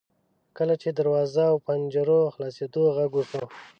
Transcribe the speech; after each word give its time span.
کله 0.57 0.73
چې 0.81 0.89
د 0.91 0.95
دروازو 0.99 1.41
او 1.51 1.57
پنجرو 1.65 2.19
د 2.27 2.31
خلاصیدو 2.35 2.83
غږ 2.95 3.11
وشو. 3.15 3.45